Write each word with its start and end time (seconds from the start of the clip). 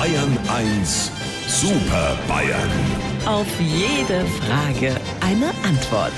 Bayern 0.00 0.38
1 0.48 1.12
Super 1.46 2.18
Bayern. 2.26 2.70
Auf 3.26 3.46
jede 3.60 4.24
Frage 4.24 4.98
eine 5.20 5.48
Antwort. 5.62 6.14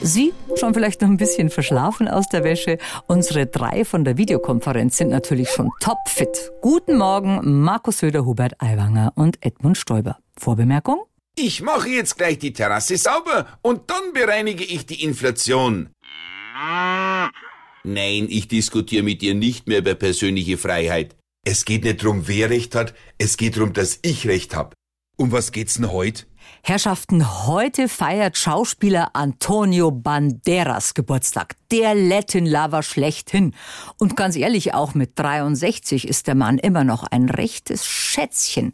Sie 0.00 0.32
schon 0.56 0.74
vielleicht 0.74 1.00
noch 1.00 1.08
ein 1.08 1.16
bisschen 1.16 1.48
verschlafen 1.48 2.08
aus 2.08 2.26
der 2.26 2.42
Wäsche. 2.42 2.78
Unsere 3.06 3.46
drei 3.46 3.84
von 3.84 4.04
der 4.04 4.18
Videokonferenz 4.18 4.96
sind 4.96 5.10
natürlich 5.10 5.50
schon 5.50 5.70
topfit. 5.80 6.50
Guten 6.60 6.98
Morgen, 6.98 7.62
Markus 7.62 7.98
Söder, 7.98 8.24
Hubert 8.24 8.60
Aiwanger 8.60 9.12
und 9.14 9.38
Edmund 9.46 9.78
Stoiber. 9.78 10.18
Vorbemerkung? 10.36 11.04
Ich 11.36 11.62
mache 11.62 11.88
jetzt 11.88 12.18
gleich 12.18 12.40
die 12.40 12.52
Terrasse 12.52 12.96
sauber 12.96 13.46
und 13.62 13.90
dann 13.92 14.12
bereinige 14.12 14.64
ich 14.64 14.86
die 14.86 15.04
Inflation. 15.04 15.90
Nein, 17.84 18.26
ich 18.28 18.48
diskutiere 18.48 19.04
mit 19.04 19.22
dir 19.22 19.36
nicht 19.36 19.68
mehr 19.68 19.78
über 19.78 19.94
persönliche 19.94 20.58
Freiheit. 20.58 21.14
Es 21.44 21.64
geht 21.64 21.82
nicht 21.82 22.04
drum, 22.04 22.28
wer 22.28 22.50
Recht 22.50 22.76
hat, 22.76 22.94
es 23.18 23.36
geht 23.36 23.56
drum, 23.56 23.72
dass 23.72 23.98
ich 24.02 24.28
Recht 24.28 24.54
hab. 24.54 24.74
Um 25.16 25.32
was 25.32 25.50
geht's 25.50 25.74
denn 25.74 25.90
heute? 25.90 26.24
Herrschaften, 26.62 27.46
heute 27.46 27.88
feiert 27.88 28.38
Schauspieler 28.38 29.10
Antonio 29.14 29.90
Banderas 29.90 30.94
Geburtstag. 30.94 31.56
Der 31.72 31.96
Latin 31.96 32.46
Lover 32.46 32.84
schlechthin. 32.84 33.56
Und 33.98 34.16
ganz 34.16 34.36
ehrlich, 34.36 34.72
auch 34.72 34.94
mit 34.94 35.18
63 35.18 36.06
ist 36.06 36.28
der 36.28 36.36
Mann 36.36 36.58
immer 36.58 36.84
noch 36.84 37.02
ein 37.02 37.28
rechtes 37.28 37.86
Schätzchen. 37.86 38.70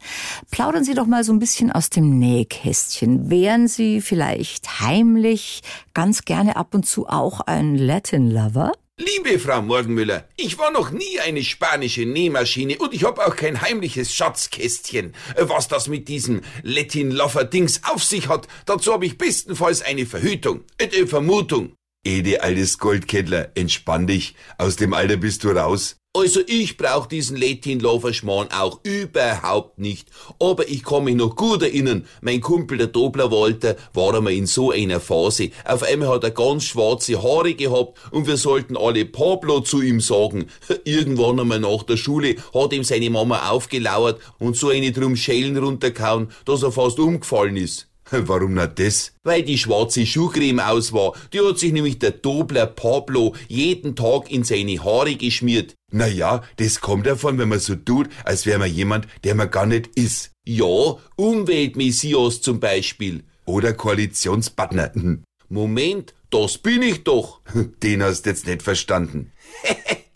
Plaudern 0.51 0.83
Sie 0.83 0.93
doch 0.93 1.07
mal 1.07 1.23
so 1.23 1.33
ein 1.33 1.39
bisschen 1.39 1.71
aus 1.71 1.89
dem 1.89 2.19
Nähkästchen. 2.19 3.31
Wären 3.31 3.67
Sie 3.67 3.99
vielleicht 3.99 4.79
heimlich 4.79 5.61
ganz 5.95 6.23
gerne 6.23 6.55
ab 6.55 6.75
und 6.75 6.85
zu 6.85 7.07
auch 7.07 7.41
ein 7.41 7.75
Latin 7.75 8.29
Lover? 8.29 8.73
Liebe 9.01 9.39
Frau 9.39 9.61
Morgenmüller, 9.61 10.27
ich 10.35 10.57
war 10.57 10.71
noch 10.71 10.91
nie 10.91 11.21
eine 11.21 11.41
spanische 11.41 12.05
Nähmaschine 12.05 12.77
und 12.79 12.93
ich 12.93 13.05
hab 13.05 13.17
auch 13.17 13.33
kein 13.37 13.61
heimliches 13.61 14.13
Schatzkästchen. 14.13 15.13
Was 15.37 15.69
das 15.69 15.87
mit 15.87 16.09
diesem 16.09 16.41
Latin 16.63 17.09
Lover 17.09 17.45
Dings 17.45 17.79
auf 17.85 18.03
sich 18.03 18.27
hat, 18.27 18.49
dazu 18.65 18.91
hab 18.91 19.03
ich 19.03 19.17
bestenfalls 19.17 19.81
eine 19.81 20.05
Verhütung, 20.05 20.65
eine 20.81 21.07
Vermutung. 21.07 21.75
Ede, 22.05 22.43
altes 22.43 22.77
Goldkettler, 22.77 23.51
entspann 23.55 24.05
dich. 24.05 24.35
Aus 24.57 24.75
dem 24.75 24.93
Alter 24.93 25.15
bist 25.15 25.45
du 25.45 25.51
raus. 25.51 25.95
Also 26.17 26.39
ich 26.47 26.75
brauch 26.75 27.05
diesen 27.05 27.37
Latin 27.37 27.79
Lover 27.79 28.13
Schmarrn 28.13 28.47
auch 28.51 28.79
überhaupt 28.81 29.77
nicht. 29.77 30.09
Aber 30.39 30.67
ich 30.67 30.83
kann 30.83 31.03
mich 31.03 31.13
noch 31.13 31.35
gut 31.35 31.61
erinnern, 31.61 32.07
mein 32.21 32.41
Kumpel 32.41 32.79
der 32.79 32.87
Dobler 32.87 33.29
Walter 33.29 33.75
war 33.93 34.15
einmal 34.15 34.33
in 34.33 34.47
so 34.47 34.71
einer 34.71 34.99
Phase. 34.99 35.51
Auf 35.65 35.83
einmal 35.83 36.09
hat 36.09 36.23
er 36.23 36.31
ganz 36.31 36.63
schwarze 36.63 37.21
Haare 37.21 37.53
gehabt 37.53 37.99
und 38.09 38.25
wir 38.25 38.37
sollten 38.37 38.75
alle 38.75 39.05
Pablo 39.05 39.59
zu 39.59 39.83
ihm 39.83 40.01
sagen. 40.01 40.47
Irgendwann 40.83 41.39
einmal 41.39 41.59
nach 41.59 41.83
der 41.83 41.97
Schule 41.97 42.37
hat 42.55 42.73
ihm 42.73 42.83
seine 42.83 43.11
Mama 43.11 43.51
aufgelauert 43.51 44.19
und 44.39 44.57
so 44.57 44.69
eine 44.69 44.91
drum 44.91 45.15
Schellen 45.15 45.57
runtergehauen, 45.57 46.31
dass 46.43 46.63
er 46.63 46.71
fast 46.71 46.97
umgefallen 46.97 47.55
ist. 47.55 47.88
Warum 48.27 48.53
nicht 48.53 48.79
das? 48.79 49.13
Weil 49.23 49.43
die 49.43 49.57
schwarze 49.57 50.05
Schuhcreme 50.05 50.59
aus 50.59 50.93
war. 50.93 51.13
Die 51.33 51.39
hat 51.39 51.59
sich 51.59 51.71
nämlich 51.71 51.99
der 51.99 52.11
Dobler 52.11 52.65
Pablo 52.65 53.35
jeden 53.47 53.95
Tag 53.95 54.31
in 54.31 54.43
seine 54.43 54.83
Haare 54.83 55.15
geschmiert. 55.15 55.75
Na 55.91 56.07
ja, 56.07 56.43
das 56.57 56.81
kommt 56.81 57.05
davon, 57.07 57.37
wenn 57.37 57.49
man 57.49 57.59
so 57.59 57.75
tut, 57.75 58.09
als 58.23 58.45
wäre 58.45 58.59
man 58.59 58.71
jemand, 58.71 59.07
der 59.23 59.35
man 59.35 59.51
gar 59.51 59.65
nicht 59.65 59.87
ist. 59.95 60.31
Ja, 60.45 60.97
Umweltmessias 61.15 62.41
zum 62.41 62.59
Beispiel. 62.59 63.23
Oder 63.45 63.73
Koalitionspartner. 63.73 64.91
Moment, 65.49 66.13
das 66.29 66.57
bin 66.59 66.81
ich 66.83 67.03
doch. 67.03 67.41
Den 67.83 68.03
hast 68.03 68.23
du 68.25 68.29
jetzt 68.29 68.45
nicht 68.45 68.61
verstanden. 68.61 69.31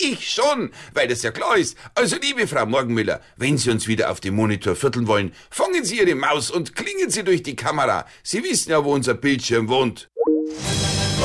Ich 0.04 0.30
schon, 0.30 0.72
weil 0.94 1.08
das 1.08 1.24
ja 1.24 1.32
klar 1.32 1.58
ist. 1.58 1.78
Also, 1.96 2.18
liebe 2.22 2.48
Frau 2.48 2.66
Morgenmüller, 2.66 3.22
wenn 3.38 3.58
Sie 3.58 3.70
uns 3.70 3.88
wieder 3.88 4.12
auf 4.12 4.20
dem 4.20 4.36
Monitor 4.36 4.76
vierteln 4.76 5.08
wollen, 5.08 5.34
fangen 5.50 5.86
Sie 5.86 6.00
Ihre 6.00 6.16
Maus 6.16 6.52
und 6.52 6.76
klingen 6.76 7.10
Sie 7.10 7.24
durch 7.24 7.44
die 7.44 7.56
Kamera. 7.56 8.06
Sie 8.24 8.44
wissen 8.44 8.72
ja, 8.72 8.84
wo 8.84 8.94
unser 8.94 9.14
Bildschirm 9.14 9.68
wohnt. 9.68 10.10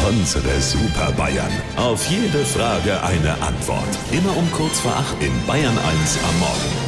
Unsere 0.09 0.61
Super 0.61 1.13
Bayern. 1.13 1.51
Auf 1.77 2.07
jede 2.09 2.45
Frage 2.45 3.03
eine 3.03 3.41
Antwort. 3.43 3.99
Immer 4.11 4.37
um 4.37 4.51
kurz 4.53 4.81
vor 4.81 4.93
acht 4.93 5.23
in 5.23 5.33
Bayern 5.47 5.77
1 5.77 6.19
am 6.25 6.39
Morgen. 6.39 6.88